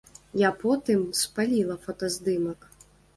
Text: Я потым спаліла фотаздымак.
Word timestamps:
Я 0.43 0.49
потым 0.63 1.03
спаліла 1.19 1.75
фотаздымак. 1.85 2.59